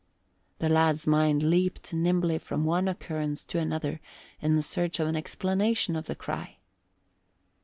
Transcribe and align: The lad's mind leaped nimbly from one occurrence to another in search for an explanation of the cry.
The 0.57 0.67
lad's 0.67 1.05
mind 1.05 1.43
leaped 1.43 1.93
nimbly 1.93 2.39
from 2.39 2.65
one 2.65 2.87
occurrence 2.87 3.45
to 3.45 3.59
another 3.59 4.01
in 4.41 4.59
search 4.63 4.97
for 4.97 5.05
an 5.05 5.15
explanation 5.15 5.95
of 5.95 6.05
the 6.07 6.15
cry. 6.15 6.57